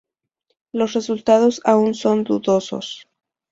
[0.71, 3.07] Los resultados aun son dudosos.